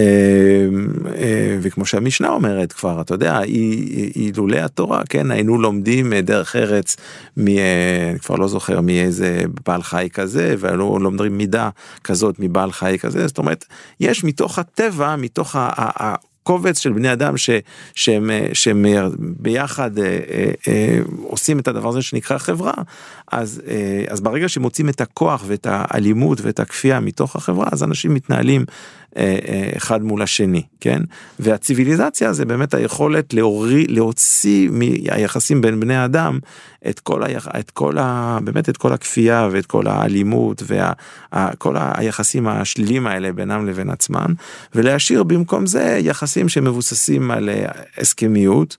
[1.15, 3.41] אה, וכמו שהמשנה אומרת כבר, אתה יודע,
[4.15, 6.95] אילולי התורה, כן, היינו לומדים דרך ארץ,
[7.37, 11.69] מ, אה, אני כבר לא זוכר מאיזה בעל חי כזה, והיינו לומדים מידה
[12.03, 13.65] כזאת מבעל חי כזה, זאת אומרת,
[13.99, 16.15] יש מתוך הטבע, מתוך ה...
[16.43, 17.49] קובץ של בני אדם ש,
[17.95, 18.85] שהם, אה, שהם
[19.19, 20.19] ביחד אה,
[20.67, 22.73] אה, עושים את הדבר הזה שנקרא חברה,
[23.31, 23.61] אז,
[24.07, 28.65] אז ברגע שמוצאים את הכוח ואת האלימות ואת הכפייה מתוך החברה, אז אנשים מתנהלים
[29.77, 31.01] אחד מול השני, כן?
[31.39, 36.39] והציוויליזציה זה באמת היכולת להוריד, להוציא מהיחסים בין בני אדם
[36.89, 38.37] את כל, היח, את כל ה...
[38.43, 44.33] באמת את כל הכפייה ואת כל האלימות וכל היחסים השליליים האלה בינם לבין עצמם,
[44.75, 47.65] ולהשאיר במקום זה יחסים שמבוססים על אה,
[47.97, 48.77] הסכמיות.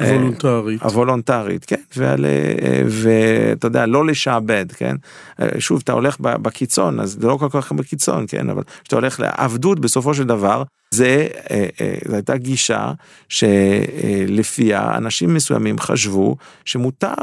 [0.00, 0.82] הוולונטרית.
[0.82, 4.96] הוולונטרית, כן, ועל, אה, ואתה יודע, לא לשעבד, כן.
[5.40, 9.20] אה, שוב, אתה הולך בקיצון, אז זה לא כל כך בקיצון, כן, אבל כשאתה הולך
[9.20, 10.62] לעבדות בסופו של דבר,
[10.94, 11.66] זה, אה,
[12.08, 12.92] זו הייתה גישה
[13.28, 17.14] שלפיה אנשים מסוימים חשבו שמותר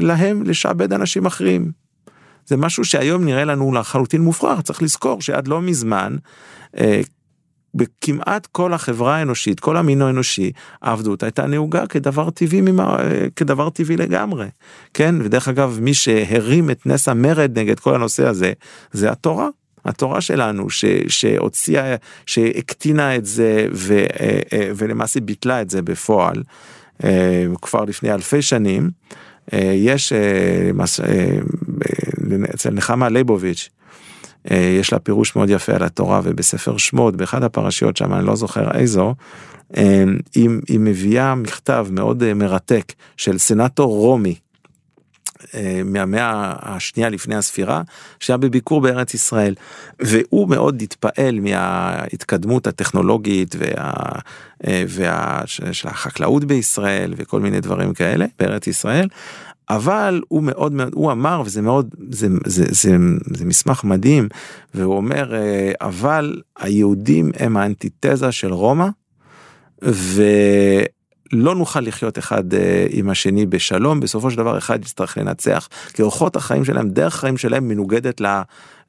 [0.00, 1.70] להם לשעבד אנשים אחרים.
[2.46, 6.16] זה משהו שהיום נראה לנו לחלוטין מופרך, צריך לזכור שעד לא מזמן
[7.74, 12.96] בכמעט כל החברה האנושית, כל המין האנושי, העבדות הייתה נהוגה כדבר טבעי, ממה,
[13.36, 14.46] כדבר טבעי לגמרי,
[14.94, 15.14] כן?
[15.24, 18.52] ודרך אגב, מי שהרים את נס המרד נגד כל הנושא הזה,
[18.92, 19.48] זה התורה.
[19.84, 26.42] התורה שלנו ש, שהוציאה, שהקטינה את זה ו, אה, אה, ולמעשה ביטלה את זה בפועל
[27.04, 28.90] אה, כבר לפני אלפי שנים.
[29.74, 30.12] יש
[32.54, 33.68] אצל נחמה ליבוביץ'
[34.50, 38.70] יש לה פירוש מאוד יפה על התורה ובספר שמות באחד הפרשיות שם אני לא זוכר
[38.78, 39.14] איזו
[39.76, 44.34] אה, היא, היא מביאה מכתב מאוד אה, מרתק של סנאטור רומי
[45.84, 47.82] מהמאה השנייה לפני הספירה
[48.20, 49.54] שהיה בביקור בארץ ישראל.
[50.00, 53.92] והוא מאוד התפעל מההתקדמות הטכנולוגית וה,
[54.66, 59.08] וה, של החקלאות בישראל וכל מיני דברים כאלה בארץ ישראל
[59.70, 62.96] אבל הוא מאוד מאוד, הוא אמר, וזה מאוד, זה, זה, זה,
[63.34, 64.28] זה, מסמך מדהים,
[64.74, 68.88] והוא אומר, אה, אבל היהודים הם האנטיתזה של רומא,
[69.82, 76.02] ולא נוכל לחיות אחד אה, עם השני בשלום, בסופו של דבר אחד יצטרך לנצח, כי
[76.02, 78.26] אורחות החיים שלהם, דרך החיים שלהם מנוגדת ל,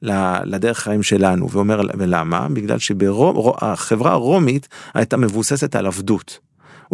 [0.02, 2.48] ל, לדרך החיים שלנו, ואומר, ולמה?
[2.48, 6.38] בגלל שהחברה הרומית הייתה מבוססת על עבדות.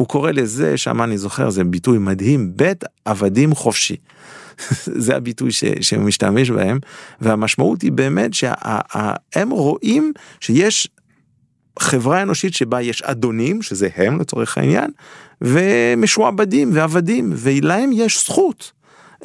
[0.00, 3.96] הוא קורא לזה, שם אני זוכר, זה ביטוי מדהים, בית עבדים חופשי.
[5.04, 6.78] זה הביטוי ש, שהוא משתמש בהם,
[7.20, 10.88] והמשמעות היא באמת שהם רואים שיש
[11.78, 14.90] חברה אנושית שבה יש אדונים, שזה הם לצורך העניין,
[15.40, 18.72] ומשועבדים ועבדים, ולהם יש זכות.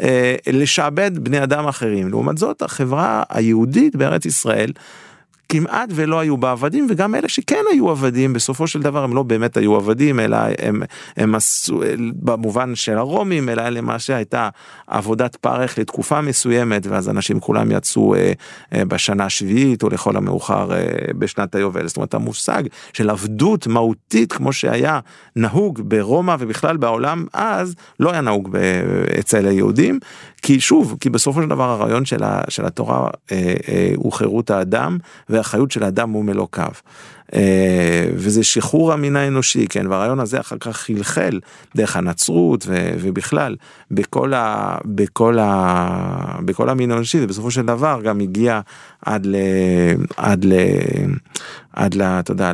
[0.01, 2.07] אה, לשעבד בני אדם אחרים.
[2.09, 4.71] לעומת זאת, החברה היהודית בארץ ישראל
[5.49, 9.23] כמעט ולא היו בה עבדים וגם אלה שכן היו עבדים בסופו של דבר הם לא
[9.23, 10.81] באמת היו עבדים אלא הם,
[11.17, 11.81] הם עשו
[12.13, 14.49] במובן של הרומים אלא למעשה הייתה
[14.87, 18.31] עבודת פרך לתקופה מסוימת ואז אנשים כולם יצאו אה,
[18.73, 20.83] אה, בשנה השביעית או לכל המאוחר אה,
[21.17, 24.99] בשנת היובל זאת אומרת המושג של עבדות מהותית כמו שהיה
[25.35, 28.57] נהוג ברומא ובכלל בעולם אז לא היה נהוג
[29.19, 29.99] אצל היהודים
[30.45, 34.51] כי שוב כי בסופו של דבר הרעיון של, ה, של התורה אה, אה, הוא חירות
[34.51, 34.97] האדם.
[35.35, 36.71] והחיות של האדם הוא מלוקיו.
[37.33, 41.39] אה, וזה שחרור המין האנושי, כן, והרעיון הזה אחר כך חלחל
[41.75, 43.55] דרך הנצרות ו, ובכלל
[43.91, 48.61] בכל, ה, בכל, ה, בכל המין האנושי, ובסופו של דבר גם הגיע
[49.05, 49.35] עד ל...
[50.17, 50.53] עד ל...
[51.73, 52.01] עד ל...
[52.01, 52.51] אתה יודע,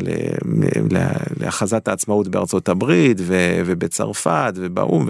[1.40, 5.06] להכרזת העצמאות בארצות הברית ו, ובצרפת ובאו"ם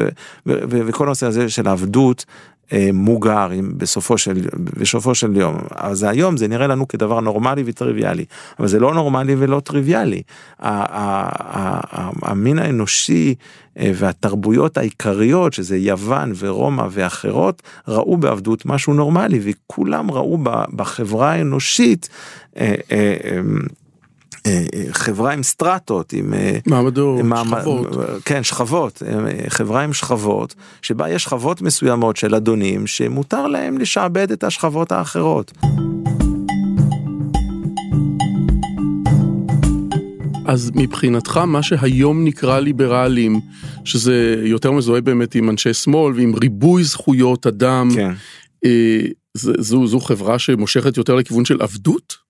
[0.46, 2.51] וכל הנושא הזה של העבדות אה,
[2.94, 5.56] מוגר בסופו של, בסופו של יום.
[5.76, 8.26] אז היום זה נראה לנו כדבר נורמלי וטריוויאלי,
[8.60, 10.22] אבל זה לא נורמלי ולא טריוויאלי.
[12.22, 13.36] המין האנושי
[13.80, 20.38] אה, והתרבויות העיקריות, שזה יוון ורומא ואחרות, ראו בעבדות משהו נורמלי, וכולם ראו
[20.76, 22.10] בחברה האנושית
[22.58, 23.40] אה, אה,
[24.92, 26.34] חברה עם סטרטות, עם...
[26.34, 27.88] אה, מעמדות, עם מעמד- שכבות.
[28.26, 34.32] כן, שכבות, אה, חברה עם שכבות, שבה יש שכבות מסוימות של אדונים שמותר להם לשעבד
[34.32, 35.52] את השכבות האחרות.
[40.46, 43.40] אז מבחינתך מה שהיום נקרא ליברלים,
[43.86, 48.12] שזה יותר מזוהה באמת עם אנשי שמאל ועם ריבוי זכויות אדם, כן.
[48.66, 49.02] אה,
[49.34, 52.21] זו, זו חברה שמושכת יותר לכיוון של עבדות?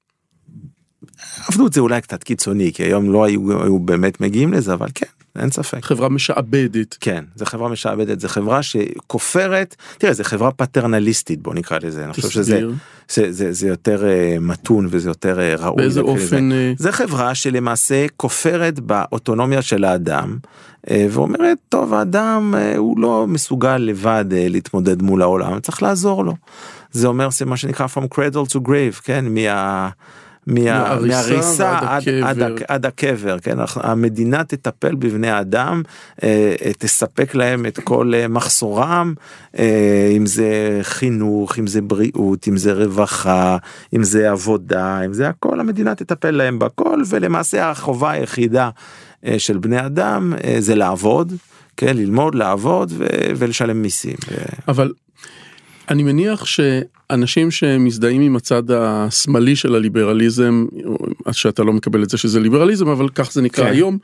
[1.47, 5.05] עבדות זה אולי קצת קיצוני, כי היום לא היו, היו באמת מגיעים לזה, אבל כן,
[5.35, 5.85] אין ספק.
[5.85, 6.97] חברה משעבדת.
[6.99, 12.13] כן, זה חברה משעבדת, זה חברה שכופרת, תראה, זה חברה פטרנליסטית, בוא נקרא לזה, אני
[12.13, 12.61] חושב שזה.
[13.09, 15.75] זה, זה, זה יותר אה, מתון וזה יותר אה, ראוי.
[15.77, 16.01] באיזה.
[16.01, 16.51] אופן...
[16.51, 20.37] אה, זה חברה שלמעשה כופרת באוטונומיה של האדם
[20.89, 26.25] אה, ואומרת טוב האדם אה, הוא לא מסוגל לבד אה, להתמודד מול העולם צריך לעזור
[26.25, 26.35] לו.
[26.91, 29.89] זה אומר זה מה שנקרא from cradle to grave כן מה.
[30.47, 32.41] מה, מהריסה עד, עד.
[32.41, 35.81] עד, עד הקבר, כן, המדינה תטפל בבני אדם,
[36.23, 39.13] אה, אה, תספק להם את כל אה, מחסורם,
[40.17, 43.57] אם זה חינוך, אם זה בריאות, אם זה רווחה,
[43.95, 48.69] אם זה עבודה, אם זה הכל, המדינה תטפל להם בכל, ולמעשה החובה היחידה
[49.37, 51.33] של בני אדם זה לעבוד,
[51.77, 54.15] כן, ללמוד, לעבוד ו- ולשלם מיסים.
[54.67, 54.91] אבל
[55.89, 60.65] אני מניח שאנשים שמזדהים עם הצד השמאלי של הליברליזם,
[61.25, 63.71] אז שאתה לא מקבל את זה שזה ליברליזם, אבל כך זה נקרא כן.
[63.71, 63.97] היום,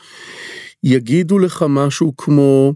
[0.83, 2.73] יגידו לך משהו כמו,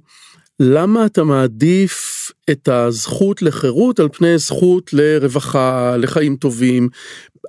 [0.60, 6.90] למה אתה מעדיף את הזכות לחירות על פני זכות לרווחה, לחיים טובים?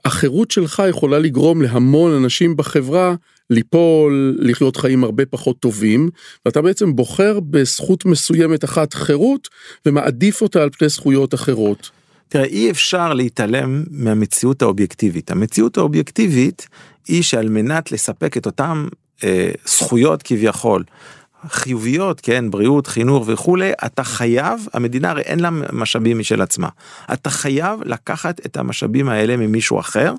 [0.05, 3.15] החירות שלך יכולה לגרום להמון אנשים בחברה
[3.51, 6.11] ליפול, לחיות חיים הרבה פחות טובים,
[6.47, 9.49] ואתה בעצם בוחר בזכות מסוימת אחת חירות,
[9.87, 11.91] ומעדיף אותה על פני זכויות אחרות.
[12.29, 15.31] תראה, אי אפשר להתעלם מהמציאות האובייקטיבית.
[15.31, 16.69] המציאות האובייקטיבית
[17.09, 18.89] היא שעל מנת לספק את אותם
[19.25, 20.85] אה, זכויות כביכול,
[21.49, 26.69] חיוביות, כן, בריאות, חינוך וכולי, אתה חייב, המדינה הרי אין לה משאבים משל עצמה.
[27.13, 30.15] אתה חייב לקחת את המשאבים האלה ממישהו אחר,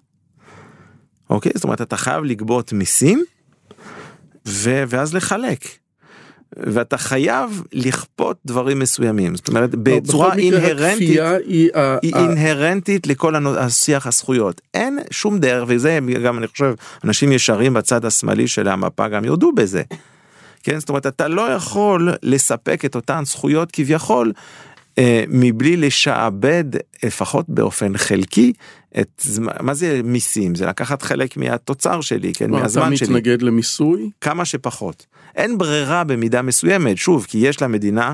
[1.29, 1.51] אוקיי?
[1.55, 3.23] זאת אומרת, אתה חייב לגבות מיסים,
[4.47, 5.67] ו- ואז לחלק.
[6.57, 11.19] ואתה חייב לכפות דברים מסוימים, זאת אומרת, בצורה בכל מקרה, אינהרנטית.
[11.45, 11.69] היא,
[12.01, 18.05] היא אינהרנטית לכל השיח הזכויות אין שום דרך וזה גם אני חושב אנשים ישרים בצד
[18.05, 19.81] השמאלי של המפה גם יודו בזה.
[20.63, 20.79] כן?
[20.79, 24.31] זאת אומרת אתה לא יכול לספק את אותן זכויות כביכול
[24.97, 26.63] אה, מבלי לשעבד
[27.03, 28.53] לפחות באופן חלקי
[28.99, 30.55] את זמן מה זה מיסים?
[30.55, 32.49] זה לקחת חלק מהתוצר שלי כן?
[32.49, 33.07] מה, אתה מהזמן שלי.
[33.07, 34.09] מתנגד למיסוי?
[34.21, 35.05] כמה שפחות.
[35.35, 38.13] אין ברירה במידה מסוימת, שוב, כי יש למדינה,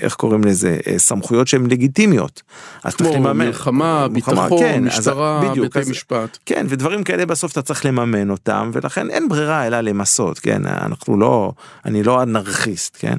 [0.00, 2.42] איך קוראים לזה, אה, סמכויות שהן לגיטימיות.
[2.84, 3.46] אז צריך כמו לממן.
[3.46, 6.38] מלחמה, מלחמה, ביטחון, כן, משטרה, בדיוק, בתי משפט.
[6.46, 11.18] כן, ודברים כאלה בסוף אתה צריך לממן אותם, ולכן אין ברירה אלא למסות, כן, אנחנו
[11.18, 11.52] לא,
[11.84, 13.16] אני לא אנרכיסט, כן,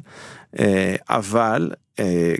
[0.60, 1.83] אה, אבל אה,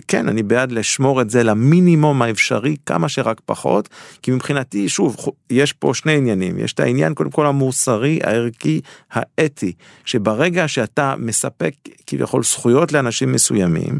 [0.08, 3.88] כן, אני בעד לשמור את זה למינימום האפשרי כמה שרק פחות,
[4.22, 5.16] כי מבחינתי, שוב,
[5.50, 9.72] יש פה שני עניינים, יש את העניין קודם כל המוסרי, הערכי, האתי,
[10.04, 11.74] שברגע שאתה מספק
[12.06, 13.98] כביכול זכויות לאנשים מסוימים,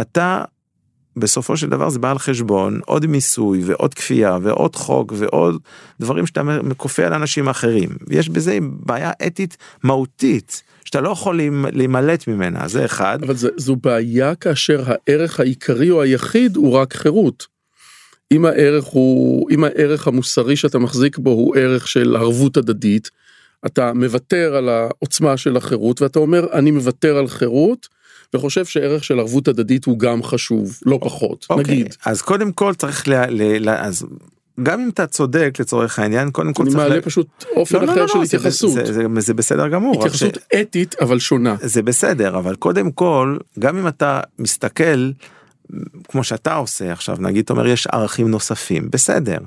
[0.00, 0.44] אתה
[1.20, 5.60] בסופו של דבר זה בא על חשבון עוד מיסוי ועוד כפייה ועוד חוק ועוד
[6.00, 6.42] דברים שאתה
[6.76, 7.88] כופה על אנשים אחרים.
[8.10, 13.18] יש בזה בעיה אתית מהותית שאתה לא יכול להימ- להימלט ממנה, זה אחד.
[13.22, 17.46] אבל זה, זו בעיה כאשר הערך העיקרי או היחיד הוא רק חירות.
[18.32, 23.10] אם הערך הוא, אם הערך המוסרי שאתה מחזיק בו הוא ערך של ערבות הדדית,
[23.66, 27.88] אתה מוותר על העוצמה של החירות ואתה אומר אני מוותר על חירות
[28.34, 31.94] וחושב שערך של ערבות הדדית הוא גם חשוב, לא פחות, אוקיי, נגיד.
[32.04, 33.12] אז קודם כל צריך ל...
[33.14, 34.06] ל, ל אז
[34.62, 36.74] גם אם אתה צודק לצורך העניין, קודם כל אני.
[36.74, 38.72] מעלה ל- פשוט אופן לא, לא, אחר לא, של לא, התייחסות.
[38.72, 40.04] זה, זה, זה, זה בסדר גמור.
[40.04, 41.56] רק ש- התייחסות אתית אבל שונה.
[41.60, 45.10] זה בסדר אבל קודם כל גם אם אתה מסתכל
[46.08, 49.38] כמו שאתה עושה עכשיו נגיד אתה אומר יש ערכים נוספים בסדר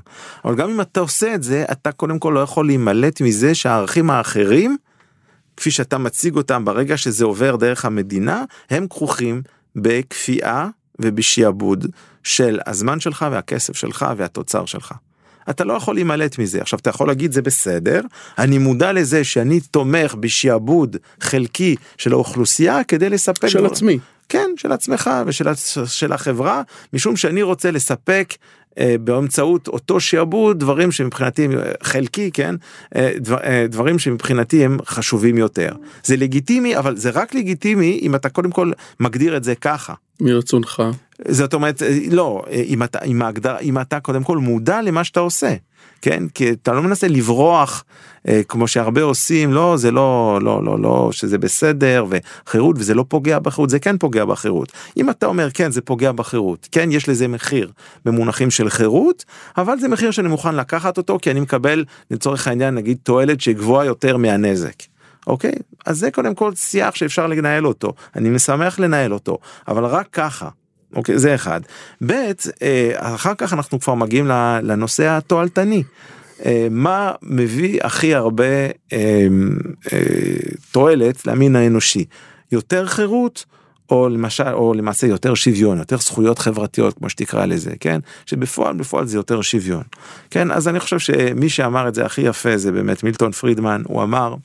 [0.46, 4.10] אבל גם אם אתה עושה את זה אתה קודם כל לא יכול להימלט מזה שהערכים
[4.10, 4.78] האחרים
[5.58, 9.42] כפי שאתה מציג אותם ברגע שזה עובר דרך המדינה הם כרוכים
[9.76, 10.68] בכפייה
[11.00, 11.86] ובשעבוד
[12.24, 14.92] של הזמן שלך והכסף שלך והתוצר שלך.
[15.50, 18.02] אתה לא יכול להימלט מזה עכשיו אתה יכול להגיד זה בסדר
[18.38, 24.00] אני מודע לזה שאני תומך בשעבוד חלקי של האוכלוסייה כדי לספק של דבר- עצמי.
[24.30, 25.46] כן של עצמך ושל
[25.86, 26.62] של החברה
[26.94, 28.34] משום שאני רוצה לספק
[29.04, 32.56] באמצעות אותו שעבוד דברים שמבחינתי אה, חלקי כן?
[32.96, 35.72] אה, דבר, אה, דברים שמבחינתי הם חשובים יותר.
[36.04, 39.94] זה לגיטימי אבל זה רק לגיטימי אם אתה קודם כל מגדיר את זה ככה.
[40.22, 40.84] מרצונך.
[41.28, 41.82] זאת אומרת,
[42.12, 45.56] לא, אם אתה, אם ההגדרה, אם אתה קודם כל מודע למה שאתה עושה,
[46.04, 46.24] כן?
[46.34, 47.84] כי אתה לא מנסה לברוח,
[48.28, 53.06] אה, כמו שהרבה עושים, לא, זה לא, לא, לא, לא, שזה בסדר, וחירות, וזה לא
[53.08, 54.72] פוגע בחירות, זה כן פוגע בחירות.
[54.98, 57.72] אם אתה אומר, כן, זה פוגע בחירות, כן, יש לזה מחיר
[58.06, 59.26] במונחים של חירות,
[59.58, 63.86] אבל זה מחיר שאני מוכן לקחת אותו, כי אני מקבל, לצורך העניין, נגיד, תועלת שגבוהה
[63.86, 64.84] יותר מהנזק.
[65.28, 65.54] אוקיי?
[65.86, 69.38] אז זה קודם כל שיח שאפשר לנהל אותו, אני משמח לנהל אותו,
[69.68, 70.50] אבל רק ככה.
[70.96, 71.62] אוקיי, זה אחד.
[72.06, 72.12] ב',
[72.62, 74.28] אה, אחר כך אנחנו כבר מגיעים
[74.64, 75.84] לנושא התועלתני.
[76.46, 79.28] אה, מה מביא הכי הרבה אה,
[80.72, 82.06] תועלת למין האנושי?
[82.52, 83.46] יותר חירות
[83.90, 89.08] או למשל או למעשה יותר שוויון יותר זכויות חברתיות כמו שתקרא לזה כן שבפועל בפועל
[89.08, 89.84] זה יותר שוויון
[90.30, 94.04] כן אז אני חושב שמי שאמר את זה הכי יפה זה באמת מילטון פרידמן הוא
[94.04, 94.36] אמר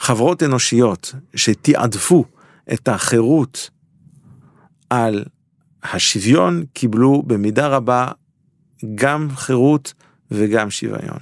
[0.00, 2.24] חברות אנושיות שתעדפו
[2.72, 3.70] את החירות
[4.90, 5.24] על
[5.82, 8.08] השוויון קיבלו במידה רבה
[8.94, 9.94] גם חירות
[10.30, 11.18] וגם שוויון.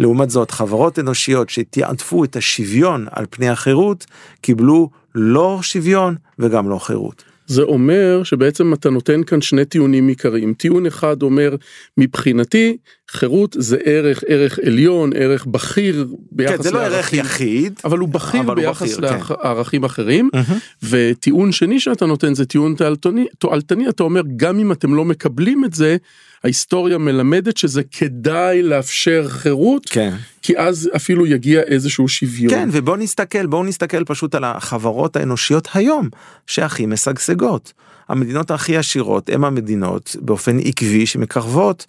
[0.00, 4.06] לעומת זאת חברות אנושיות שתעדפו את השוויון על פני החירות
[4.40, 7.24] קיבלו לא שוויון וגם לא חירות.
[7.46, 10.54] זה אומר שבעצם אתה נותן כאן שני טיעונים עיקריים.
[10.54, 11.56] טיעון אחד אומר,
[11.98, 12.76] מבחינתי,
[13.10, 16.62] חירות זה ערך, ערך עליון, ערך בכיר ביחס לערכים.
[16.62, 17.80] כן, זה לא ערך יחיד.
[17.84, 19.34] אבל הוא בכיר אבל ביחס הוא בכיר, כן.
[19.44, 20.30] לערכים אחרים.
[20.34, 20.86] Mm-hmm.
[20.90, 25.64] וטיעון שני שאתה נותן זה טיעון תועלתני, תועלתני, אתה אומר, גם אם אתם לא מקבלים
[25.64, 25.96] את זה,
[26.44, 30.14] ההיסטוריה מלמדת שזה כדאי לאפשר חירות, כן.
[30.42, 32.50] כי אז אפילו יגיע איזשהו שוויון.
[32.54, 36.08] כן, ובואו נסתכל, בואו נסתכל פשוט על החברות האנושיות היום,
[36.46, 37.72] שהכי משגשגות.
[38.08, 41.86] המדינות הכי עשירות הן המדינות באופן עקבי שמקרבות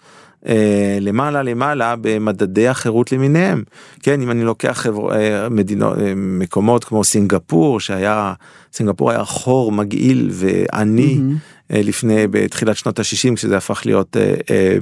[0.48, 3.62] אה, למעלה למעלה במדדי החירות למיניהם.
[4.02, 8.32] כן, אם אני לוקח חבר, אה, מדינות, אה, מקומות כמו סינגפור, שהיה,
[8.72, 11.74] סינגפור היה חור מגעיל ועני ממ-הממ.
[11.74, 14.16] אה, לפני, בתחילת שנות ה-60, כשזה הפך להיות...
[14.16, 14.76] אה, אה,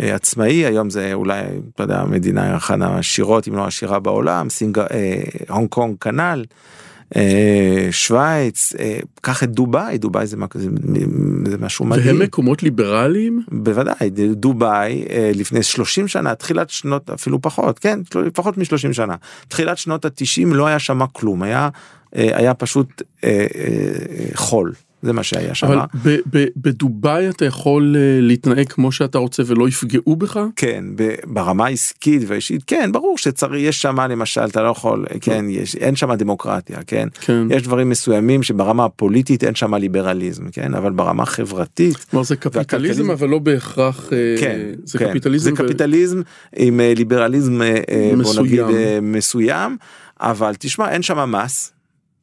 [0.00, 1.40] אה, עצמאי היום זה אולי
[1.74, 4.78] אתה יודע המדינה אחת העשירות אם לא עשירה בעולם סינג...
[4.78, 6.44] אה, הונג קונג כנ"ל.
[7.16, 10.70] אה, שווייץ אה, קח את דובאי דובאי זה, זה,
[11.44, 12.06] זה משהו מדהים.
[12.06, 13.42] והם מקומות ליברליים?
[13.50, 18.00] בוודאי דובאי אה, לפני 30 שנה תחילת שנות אפילו פחות כן
[18.34, 19.16] פחות מ-30 שנה
[19.48, 21.68] תחילת שנות ה-90 לא היה שם כלום היה
[22.12, 23.02] היה פשוט
[24.34, 25.66] חול זה מה שהיה שם.
[25.66, 30.40] אבל ב- ב- בדובאי אתה יכול אה, להתנהג כמו שאתה רוצה ולא יפגעו בך?
[30.56, 30.84] כן,
[31.26, 35.96] ברמה העסקית והאישית, כן, ברור שצריך, יש שם למשל, אתה לא יכול, כן, יש, אין
[35.96, 37.08] שם דמוקרטיה, כן?
[37.20, 37.46] כן.
[37.50, 40.74] יש דברים מסוימים שברמה הפוליטית אין שם ליברליזם, כן?
[40.74, 41.96] אבל ברמה החברתית...
[41.96, 44.12] כלומר זה קפיטליזם אבל לא בהכרח...
[44.12, 45.10] אה, כן, זה כן.
[45.10, 45.50] קפיטליזם.
[45.50, 46.20] זה קפיטליזם
[46.56, 48.44] עם אה, ליברליזם, בוא מסוים.
[48.44, 48.60] נגיד,
[49.02, 49.76] מסוים,
[50.20, 51.72] אבל תשמע, אין שם מס.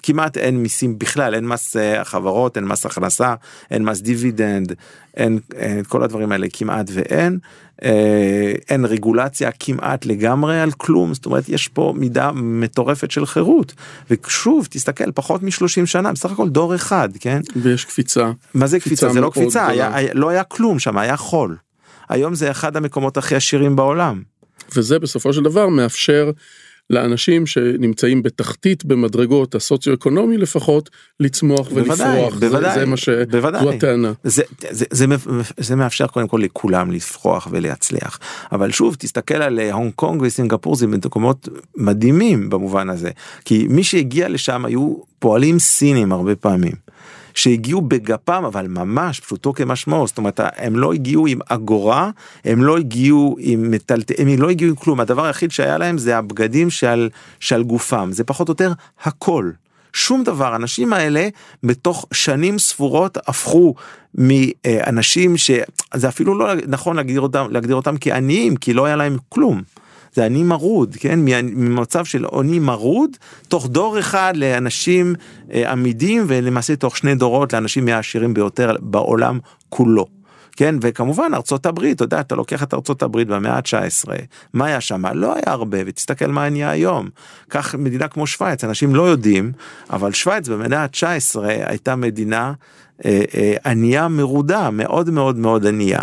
[0.06, 3.36] כמעט אין מיסים בכלל אין מס אה, חברות אין מס הכנסה
[3.72, 4.74] אין מס דיבידנד
[5.18, 7.40] אין, אין כל הדברים האלה כמעט ואין
[7.84, 13.74] אה, אין רגולציה כמעט לגמרי על כלום זאת אומרת יש פה מידה מטורפת של חירות
[14.10, 18.32] ושוב תסתכל פחות מ-30 שנה בסך הכל דור אחד כן ויש קפיצה.
[18.54, 19.96] מה זה קפיצה זה לא קפיצה היה.
[19.96, 21.56] היה, לא היה כלום שם היה חול
[22.10, 24.22] היום זה אחד המקומות הכי עשירים בעולם.
[24.76, 26.32] וזה בסופו של דבר מאפשר
[26.90, 32.36] לאנשים שנמצאים בתחתית במדרגות הסוציו-אקונומי לפחות לצמוח בוודאי, ולפרוח.
[32.40, 33.10] זה- בוודאי, זה מה ש...
[33.10, 33.64] בוודאי.
[33.64, 34.12] זו הטענה.
[34.24, 35.06] זה, זה, זה,
[35.58, 38.20] זה מאפשר קודם כל לכולם לפרוח ולהצליח
[38.52, 43.12] אבל שוב תסתכל על אה, הונג קונג וסינגפור זה מקומות מדהימים במובן הזה
[43.46, 46.85] כי מי שהגיע לשם היו פועלים סינים הרבה פעמים.
[47.36, 52.10] שהגיעו בגפם אבל ממש פשוטו כמשמעו זאת אומרת הם לא הגיעו עם אגורה
[52.46, 56.18] הם לא הגיעו עם מטלטל הם לא הגיעו עם כלום הדבר היחיד שהיה להם זה
[56.18, 58.72] הבגדים שעל שעל גופם זה פחות או יותר
[59.04, 59.52] הכל.
[59.94, 61.28] שום דבר האנשים האלה
[61.64, 63.76] בתוך שנים ספורות הפכו
[64.16, 69.62] מאנשים שזה אפילו לא נכון להגדיר אותם להגדיר אותם כעניים כי לא היה להם כלום.
[70.16, 73.10] זה עני מרוד כן ממצב של עוני מרוד
[73.48, 75.16] תוך דור אחד לאנשים
[75.54, 80.06] אה, עמידים ולמעשה תוך שני דורות לאנשים מהעשירים ביותר בעולם כולו.
[80.58, 84.10] כן וכמובן ארצות הברית אתה יודע אתה לוקח את ארצות הברית במאה ה-19
[84.54, 87.10] מה היה שם לא היה הרבה ותסתכל מה נהיה היום.
[87.48, 89.52] קח מדינה כמו שווייץ אנשים לא יודעים
[89.90, 92.54] אבל שווייץ במאה ה-19 הייתה מדינה
[93.06, 96.00] אה, אה, ענייה מרודה מאוד מאוד מאוד ענייה.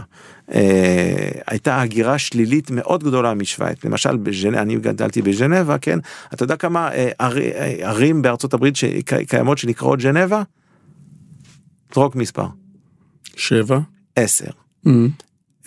[0.54, 3.84] אה, הייתה הגירה שלילית מאוד גדולה משוויץ.
[3.84, 4.54] למשל, בז'נ...
[4.54, 5.98] אני גדלתי בז'נבה, כן?
[6.34, 7.38] אתה יודע כמה אה, ער...
[7.38, 10.42] אה, ערים בארצות הברית שקיימות שנקראות ז'נבה?
[11.94, 12.46] זרוק מספר.
[13.36, 13.78] שבע?
[14.16, 14.50] עשר.
[14.86, 14.90] Mm-hmm.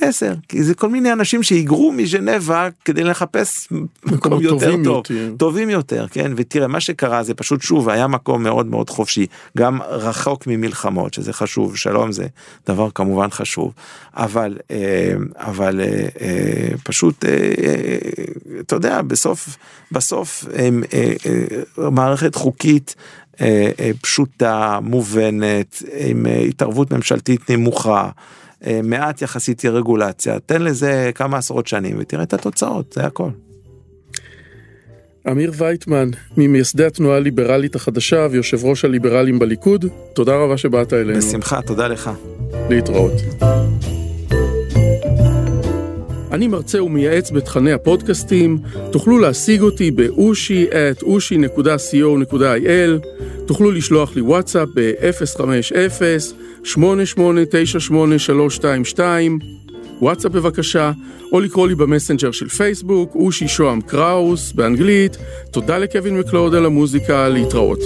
[0.02, 3.68] עשר, כי זה כל מיני אנשים שהיגרו מז'נבה כדי לחפש
[4.06, 5.36] מקום יותר טובים טוב יותר.
[5.38, 9.26] טובים יותר כן ותראה מה שקרה זה פשוט שוב היה מקום מאוד מאוד חופשי
[9.58, 12.28] גם רחוק ממלחמות שזה חשוב שלום זה
[12.68, 13.74] דבר כמובן חשוב
[14.14, 17.26] אבל אה, אבל אה, אה, פשוט
[18.60, 19.58] אתה יודע בסוף
[19.92, 20.46] בסוף
[21.78, 22.96] מערכת חוקית
[24.02, 28.10] פשוטה מובנת עם התערבות ממשלתית נמוכה.
[28.68, 33.30] אה, מעט יחסית רגולציה, תן לזה כמה עשרות שנים ותראה את התוצאות, זה הכל.
[35.32, 41.20] אמיר וייטמן, ממייסדי התנועה הליברלית החדשה ויושב ראש הליברלים בליכוד, תודה רבה שבאת אלינו.
[41.20, 42.12] בשמחה, תודה לך.
[42.70, 43.12] להתראות.
[46.32, 48.58] אני מרצה ומייעץ בתכני הפודקאסטים,
[48.92, 53.08] תוכלו להשיג אותי באושי את אושי.co.il,
[53.46, 54.70] תוכלו לשלוח לי וואטסאפ
[56.66, 59.00] ב-050-8898-322,
[60.02, 60.92] וואטסאפ בבקשה,
[61.32, 65.18] או לקרוא לי במסנג'ר של פייסבוק, אושי שוהם קראוס, באנגלית,
[65.52, 67.80] תודה לקווין מקלוד על המוזיקה, להתראות.